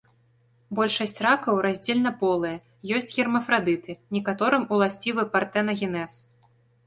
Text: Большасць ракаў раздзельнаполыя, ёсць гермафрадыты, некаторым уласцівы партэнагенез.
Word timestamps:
Большасць 0.77 1.19
ракаў 1.25 1.59
раздзельнаполыя, 1.65 2.55
ёсць 2.99 3.13
гермафрадыты, 3.19 3.91
некаторым 4.19 4.63
уласцівы 4.79 5.21
партэнагенез. 5.35 6.11